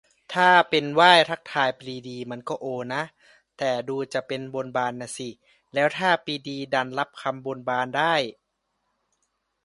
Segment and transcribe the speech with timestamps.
[0.33, 3.03] ถ้าเป็นไหว้ทักทายปรีดีมันก็โอนะ
[3.57, 5.29] แต่ดูจะเป็นบนบานน่ะสิ
[5.73, 8.15] แล้วถ้าปรีดีดันรับคำบนบานได้